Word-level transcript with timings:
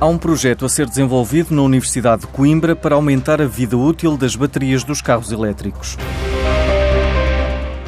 Há 0.00 0.06
um 0.06 0.16
projeto 0.16 0.64
a 0.64 0.68
ser 0.70 0.86
desenvolvido 0.86 1.54
na 1.54 1.60
Universidade 1.60 2.22
de 2.22 2.28
Coimbra 2.28 2.74
para 2.74 2.94
aumentar 2.94 3.42
a 3.42 3.44
vida 3.44 3.76
útil 3.76 4.16
das 4.16 4.34
baterias 4.34 4.82
dos 4.82 5.02
carros 5.02 5.30
elétricos. 5.30 5.98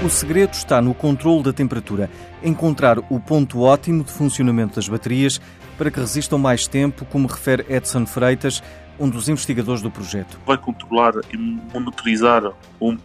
O 0.04 0.11
segredo 0.11 0.53
está 0.53 0.83
no 0.83 0.93
controle 0.93 1.43
da 1.43 1.54
temperatura, 1.54 2.11
encontrar 2.43 2.98
o 2.98 3.19
ponto 3.19 3.62
ótimo 3.62 4.04
de 4.04 4.12
funcionamento 4.12 4.75
das 4.77 4.87
baterias 4.90 5.40
para 5.79 5.90
que 5.90 6.01
resistam 6.01 6.38
mais 6.38 6.67
tempo, 6.67 7.07
como 7.07 7.27
refere 7.27 7.64
Edson 7.67 8.05
Freitas, 8.05 8.63
um 9.01 9.09
dos 9.09 9.31
investigadores 9.31 9.81
do 9.81 9.91
projeto. 9.91 10.39
Vai 10.47 10.59
controlar 10.59 11.15
e 11.33 11.37
monitorizar 11.39 12.43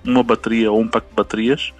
uma 0.04 0.21
bateria 0.21 0.70
ou 0.70 0.82
um 0.82 0.88
pack 0.88 1.08
de 1.08 1.16
baterias 1.16 1.74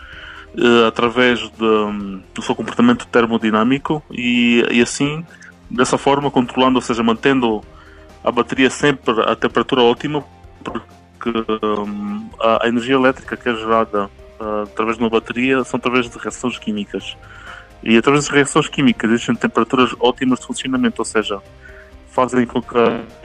eh, 0.58 0.88
através 0.88 1.40
de, 1.40 2.22
do 2.34 2.42
seu 2.42 2.56
comportamento 2.56 3.06
termodinâmico 3.08 4.02
e, 4.10 4.66
e 4.72 4.82
assim 4.82 5.26
dessa 5.70 5.98
forma 5.98 6.32
controlando, 6.32 6.78
ou 6.78 6.82
seja, 6.82 7.04
mantendo 7.04 7.62
a 8.24 8.32
bateria 8.32 8.70
sempre 8.70 9.22
a 9.22 9.36
temperatura 9.36 9.82
ótima, 9.82 10.24
porque 10.64 11.30
um, 11.64 12.30
a, 12.40 12.66
a, 12.66 12.68
energia 12.68 12.96
elétrica 12.96 13.38
que 13.38 13.50
é 13.50 13.56
gerada 13.56 14.06
uh, 14.40 14.64
através 14.64 14.98
de 14.98 15.04
uma 15.04 15.10
bateria 15.10 15.64
são 15.64 15.78
através 15.78 16.10
de 16.10 16.18
reações 16.18 16.58
químicas. 16.58 17.16
E 17.84 17.98
através 17.98 18.26
das 18.26 18.34
reações 18.34 18.68
químicas 18.68 19.12
existem 19.12 19.36
temperaturas 19.36 19.96
ótimas 20.00 20.40
de 20.40 20.48
funcionamento, 20.48 21.00
ou 21.00 21.06
seja, 21.06 21.42
fazem 22.18 22.48
com 22.48 22.60
que 22.60 22.76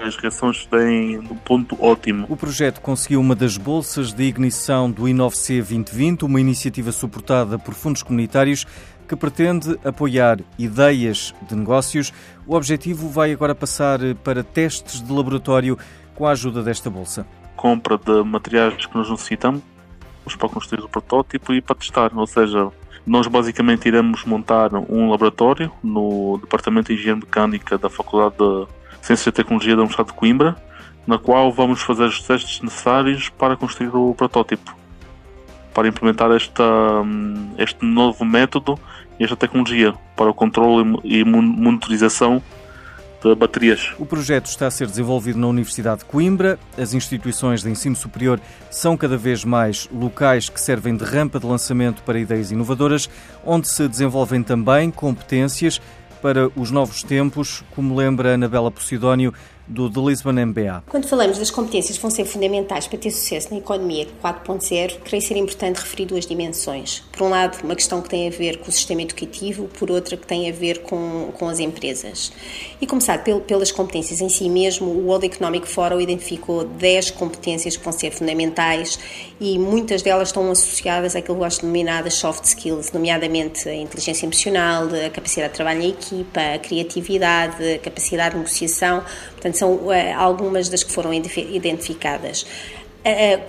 as 0.06 0.16
reações 0.16 0.66
deem 0.66 1.16
no 1.16 1.34
ponto 1.34 1.82
ótimo. 1.82 2.26
O 2.28 2.36
projeto 2.36 2.78
conseguiu 2.82 3.22
uma 3.22 3.34
das 3.34 3.56
bolsas 3.56 4.12
de 4.12 4.22
ignição 4.24 4.90
do 4.90 5.08
INOVC 5.08 5.62
2020, 5.62 6.26
uma 6.26 6.38
iniciativa 6.38 6.92
suportada 6.92 7.58
por 7.58 7.72
fundos 7.72 8.02
comunitários 8.02 8.66
que 9.08 9.16
pretende 9.16 9.78
apoiar 9.82 10.40
ideias 10.58 11.34
de 11.48 11.56
negócios. 11.56 12.12
O 12.46 12.54
objetivo 12.54 13.08
vai 13.08 13.32
agora 13.32 13.54
passar 13.54 13.98
para 14.22 14.44
testes 14.44 15.02
de 15.02 15.10
laboratório 15.10 15.78
com 16.14 16.26
a 16.26 16.32
ajuda 16.32 16.62
desta 16.62 16.90
bolsa. 16.90 17.26
Compra 17.56 17.96
de 17.96 18.22
materiais 18.22 18.84
que 18.84 18.94
nós 18.94 19.08
necessitamos 19.08 19.62
para 20.38 20.50
construir 20.50 20.84
o 20.84 20.88
protótipo 20.90 21.54
e 21.54 21.62
para 21.62 21.76
testar, 21.76 22.14
ou 22.14 22.26
seja, 22.26 22.70
nós 23.06 23.26
basicamente 23.26 23.86
iremos 23.86 24.24
montar 24.24 24.72
um 24.74 25.10
laboratório 25.10 25.70
no 25.82 26.38
Departamento 26.40 26.88
de 26.88 26.94
Engenharia 26.94 27.16
Mecânica 27.16 27.76
da 27.76 27.90
Faculdade 27.90 28.36
de 28.38 28.66
Ciências 29.00 29.26
e 29.26 29.32
Tecnologia 29.32 29.74
da 29.74 29.82
Universidade 29.82 30.10
de 30.10 30.14
Coimbra, 30.14 30.56
na 31.06 31.18
qual 31.18 31.52
vamos 31.52 31.82
fazer 31.82 32.04
os 32.04 32.22
testes 32.22 32.60
necessários 32.60 33.28
para 33.28 33.56
construir 33.56 33.90
o 33.94 34.14
protótipo, 34.14 34.74
para 35.74 35.88
implementar 35.88 36.30
esta, 36.30 36.62
hum, 36.62 37.54
este 37.58 37.84
novo 37.84 38.24
método 38.24 38.78
e 39.18 39.24
esta 39.24 39.36
tecnologia 39.36 39.94
para 40.16 40.30
o 40.30 40.34
controle 40.34 40.98
e 41.02 41.24
monitorização 41.24 42.40
baterias. 43.36 43.92
O 43.98 44.06
projeto 44.06 44.46
está 44.46 44.66
a 44.66 44.70
ser 44.70 44.86
desenvolvido 44.86 45.38
na 45.38 45.46
Universidade 45.46 46.00
de 46.00 46.04
Coimbra. 46.06 46.58
As 46.76 46.94
instituições 46.94 47.62
de 47.62 47.70
ensino 47.70 47.96
superior 47.96 48.40
são 48.70 48.96
cada 48.96 49.16
vez 49.16 49.44
mais 49.44 49.88
locais 49.92 50.48
que 50.48 50.60
servem 50.60 50.96
de 50.96 51.04
rampa 51.04 51.38
de 51.38 51.46
lançamento 51.46 52.02
para 52.02 52.18
ideias 52.18 52.50
inovadoras, 52.50 53.08
onde 53.44 53.68
se 53.68 53.86
desenvolvem 53.88 54.42
também 54.42 54.90
competências 54.90 55.80
para 56.20 56.48
os 56.54 56.70
novos 56.70 57.02
tempos, 57.02 57.64
como 57.74 57.96
lembra 57.96 58.34
Anabela 58.34 58.70
Posidónio, 58.70 59.34
do 59.66 59.90
The 59.90 60.00
Lisbon 60.00 60.32
MBA. 60.32 60.84
Quando 60.88 61.08
falamos 61.08 61.38
das 61.38 61.50
competências 61.50 61.96
que 61.96 62.02
vão 62.02 62.10
ser 62.10 62.24
fundamentais 62.24 62.86
para 62.86 62.98
ter 62.98 63.10
sucesso 63.10 63.48
na 63.50 63.58
economia 63.58 64.06
4.0, 64.22 64.98
creio 65.04 65.22
ser 65.22 65.36
importante 65.36 65.80
referir 65.80 66.06
duas 66.06 66.26
dimensões. 66.26 67.02
Por 67.12 67.22
um 67.22 67.30
lado, 67.30 67.62
uma 67.62 67.74
questão 67.74 68.00
que 68.00 68.08
tem 68.08 68.28
a 68.28 68.30
ver 68.30 68.58
com 68.58 68.68
o 68.68 68.72
sistema 68.72 69.02
educativo, 69.02 69.68
por 69.78 69.90
outra, 69.90 70.16
que 70.16 70.26
tem 70.26 70.48
a 70.48 70.52
ver 70.52 70.82
com, 70.82 71.30
com 71.34 71.48
as 71.48 71.58
empresas. 71.58 72.32
E 72.80 72.86
começar 72.86 73.22
pelas 73.22 73.70
competências 73.70 74.20
em 74.20 74.28
si 74.28 74.48
mesmo, 74.48 74.88
o 74.88 75.06
World 75.06 75.26
Economic 75.26 75.68
Forum 75.68 76.00
identificou 76.00 76.64
10 76.64 77.12
competências 77.12 77.76
que 77.76 77.84
vão 77.84 77.92
ser 77.92 78.10
fundamentais 78.10 78.98
e 79.40 79.58
muitas 79.58 80.02
delas 80.02 80.28
estão 80.28 80.50
associadas 80.50 81.16
àquilo 81.16 81.36
que 81.36 81.42
gosto 81.42 81.60
de 81.60 81.62
denominar 81.62 82.06
as 82.06 82.14
soft 82.14 82.44
skills, 82.44 82.92
nomeadamente 82.92 83.68
a 83.68 83.74
inteligência 83.74 84.26
emocional, 84.26 84.84
a 84.84 85.10
capacidade 85.10 85.52
de 85.52 85.56
trabalho 85.56 85.82
em 85.82 85.90
equipa, 85.90 86.40
a 86.54 86.58
criatividade, 86.58 87.74
a 87.74 87.78
capacidade 87.78 88.34
de 88.34 88.38
negociação. 88.38 89.02
Portanto, 89.32 89.51
Portanto, 89.52 89.56
são 89.58 89.74
uh, 89.74 89.92
algumas 90.16 90.68
das 90.68 90.82
que 90.82 90.90
foram 90.90 91.12
identificadas. 91.12 92.46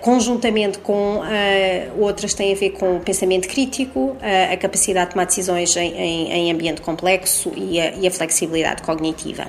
Conjuntamente 0.02 0.80
com 0.80 1.18
uh, 1.18 2.02
outras 2.02 2.34
têm 2.34 2.54
a 2.54 2.56
ver 2.56 2.72
com 2.72 2.98
o 2.98 3.00
pensamento 3.00 3.48
crítico, 3.48 4.00
uh, 4.00 4.54
a 4.54 4.58
capacidade 4.58 5.08
de 5.08 5.14
tomar 5.14 5.26
decisões 5.26 5.76
em, 5.78 5.94
em, 5.94 6.32
em 6.32 6.52
ambiente 6.52 6.82
complexo 6.82 7.52
e 7.56 7.80
a, 7.80 7.92
e 7.96 8.08
a 8.08 8.12
flexibilidade 8.12 8.82
cognitiva. 8.82 9.46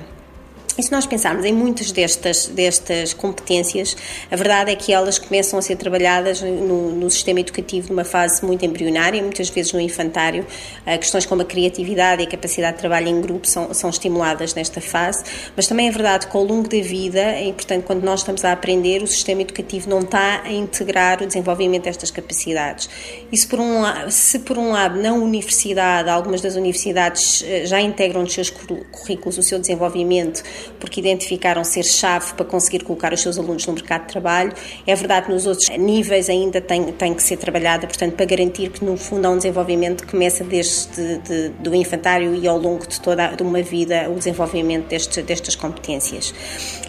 E 0.77 0.83
se 0.83 0.91
nós 0.91 1.05
pensarmos 1.05 1.45
em 1.45 1.53
muitas 1.53 1.89
destas, 1.93 2.47
destas 2.47 3.13
competências, 3.13 3.95
a 4.29 4.35
verdade 4.35 4.71
é 4.71 4.75
que 4.75 4.91
elas 4.91 5.17
começam 5.17 5.57
a 5.57 5.61
ser 5.61 5.77
trabalhadas 5.77 6.41
no, 6.41 6.91
no 6.91 7.09
sistema 7.09 7.39
educativo 7.39 7.89
numa 7.89 8.03
fase 8.03 8.45
muito 8.45 8.65
embrionária, 8.65 9.21
muitas 9.21 9.47
vezes 9.49 9.71
no 9.71 9.79
infantário. 9.79 10.45
questões 10.99 11.25
como 11.25 11.43
a 11.43 11.45
criatividade 11.45 12.23
e 12.23 12.25
a 12.25 12.29
capacidade 12.29 12.75
de 12.75 12.79
trabalho 12.81 13.07
em 13.07 13.21
grupo 13.21 13.47
são, 13.47 13.73
são 13.73 13.89
estimuladas 13.89 14.53
nesta 14.53 14.81
fase, 14.81 15.23
mas 15.55 15.65
também 15.65 15.87
é 15.87 15.91
verdade 15.91 16.27
que 16.27 16.35
ao 16.35 16.43
longo 16.43 16.67
da 16.67 16.81
vida, 16.81 17.21
é 17.21 17.45
importante 17.45 17.85
quando 17.85 18.03
nós 18.03 18.19
estamos 18.19 18.43
a 18.43 18.51
aprender, 18.51 19.01
o 19.01 19.07
sistema 19.07 19.43
educativo 19.43 19.89
não 19.89 20.01
está 20.01 20.41
a 20.43 20.51
integrar 20.51 21.21
o 21.23 21.25
desenvolvimento 21.25 21.83
destas 21.83 22.11
capacidades. 22.11 22.89
E 23.31 23.37
se 23.37 23.47
por 23.47 23.61
um, 23.61 23.83
se 24.09 24.39
por 24.39 24.57
um 24.57 24.71
lado 24.71 25.01
na 25.01 25.13
universidade, 25.13 26.09
algumas 26.09 26.41
das 26.41 26.55
universidades 26.55 27.43
eh, 27.47 27.65
já 27.65 27.79
integram 27.79 28.23
nos 28.23 28.33
seus 28.33 28.49
currículos 28.49 29.37
o 29.37 29.43
seu 29.43 29.57
desenvolvimento, 29.57 30.43
porque 30.79 30.99
identificaram 30.99 31.63
ser 31.63 31.83
chave 31.83 32.33
para 32.33 32.45
conseguir 32.45 32.83
colocar 32.83 33.13
os 33.13 33.21
seus 33.21 33.37
alunos 33.37 33.65
no 33.65 33.73
mercado 33.73 34.01
de 34.01 34.07
trabalho. 34.07 34.53
É 34.85 34.95
verdade 34.95 35.27
que 35.27 35.31
nos 35.31 35.45
outros 35.45 35.69
níveis 35.77 36.29
ainda 36.29 36.61
tem, 36.61 36.91
tem 36.91 37.13
que 37.13 37.23
ser 37.23 37.37
trabalhada, 37.37 37.87
portanto, 37.87 38.13
para 38.13 38.25
garantir 38.25 38.69
que 38.69 38.83
no 38.83 38.97
fundo 38.97 39.25
há 39.25 39.29
um 39.29 39.37
desenvolvimento 39.37 40.05
que 40.05 40.11
começa 40.11 40.43
desde 40.43 41.17
de, 41.19 41.49
do 41.59 41.73
infantário 41.75 42.35
e 42.35 42.47
ao 42.47 42.57
longo 42.57 42.87
de 42.87 42.99
toda 42.99 43.27
de 43.27 43.43
uma 43.43 43.61
vida 43.61 44.09
o 44.09 44.15
desenvolvimento 44.15 44.87
destes, 44.87 45.23
destas 45.23 45.55
competências. 45.55 46.33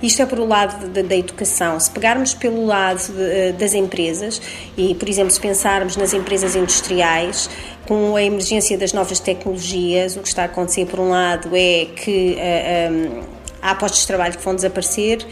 Isto 0.02 0.22
é 0.22 0.26
por 0.26 0.38
o 0.38 0.46
lado 0.46 0.88
da, 0.88 1.02
da 1.02 1.16
educação. 1.16 1.78
Se 1.80 1.90
pegarmos 1.90 2.34
pelo 2.34 2.66
lado 2.66 3.00
de, 3.12 3.52
das 3.52 3.74
empresas 3.74 4.40
e, 4.76 4.94
por 4.94 5.08
exemplo, 5.08 5.30
se 5.30 5.40
pensarmos 5.40 5.96
nas 5.96 6.12
empresas 6.12 6.54
industriais, 6.54 7.48
com 7.86 8.16
a 8.16 8.22
emergência 8.22 8.76
das 8.76 8.92
novas 8.92 9.20
tecnologias, 9.20 10.16
o 10.16 10.20
que 10.20 10.28
está 10.28 10.42
a 10.42 10.46
acontecer, 10.46 10.86
por 10.86 10.98
um 11.00 11.10
lado, 11.10 11.50
é 11.54 11.86
que 11.86 12.32
uh, 12.32 12.38
eh, 12.38 12.88
um, 12.90 13.20
eh, 13.20 13.35
há 13.66 13.74
postos 13.74 14.02
de 14.02 14.06
trabalho 14.06 14.36
que 14.36 14.44
vão 14.44 14.54
desaparecer 14.54 15.26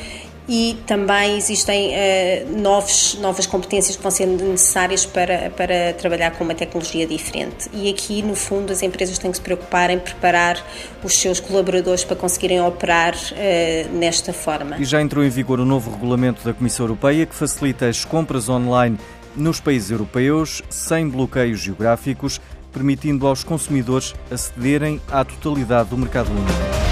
e 0.46 0.76
também 0.86 1.38
existem 1.38 1.92
uh, 1.92 2.60
novos, 2.60 3.16
novas 3.20 3.46
competências 3.46 3.96
que 3.96 4.02
vão 4.02 4.10
ser 4.10 4.26
necessárias 4.26 5.06
para, 5.06 5.50
para 5.50 5.94
trabalhar 5.94 6.32
com 6.32 6.44
uma 6.44 6.54
tecnologia 6.54 7.06
diferente. 7.06 7.70
E 7.72 7.88
aqui, 7.88 8.20
no 8.20 8.34
fundo, 8.34 8.70
as 8.70 8.82
empresas 8.82 9.16
têm 9.16 9.30
que 9.30 9.38
se 9.38 9.42
preocupar 9.42 9.88
em 9.88 9.98
preparar 9.98 10.62
os 11.02 11.18
seus 11.18 11.40
colaboradores 11.40 12.04
para 12.04 12.16
conseguirem 12.16 12.60
operar 12.60 13.14
uh, 13.14 13.96
nesta 13.96 14.34
forma. 14.34 14.76
E 14.78 14.84
já 14.84 15.00
entrou 15.00 15.24
em 15.24 15.30
vigor 15.30 15.60
o 15.60 15.64
novo 15.64 15.90
regulamento 15.90 16.44
da 16.44 16.52
Comissão 16.52 16.84
Europeia 16.84 17.24
que 17.24 17.34
facilita 17.34 17.86
as 17.86 18.04
compras 18.04 18.48
online 18.48 18.98
nos 19.34 19.60
países 19.60 19.90
europeus 19.90 20.62
sem 20.68 21.08
bloqueios 21.08 21.60
geográficos, 21.60 22.40
permitindo 22.70 23.26
aos 23.26 23.42
consumidores 23.42 24.14
acederem 24.30 25.00
à 25.10 25.24
totalidade 25.24 25.88
do 25.88 25.96
mercado 25.96 26.30
único. 26.30 26.83